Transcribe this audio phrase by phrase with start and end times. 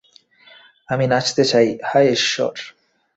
[0.89, 2.55] আমি নাচতে চাই, হায় ইশ্বর!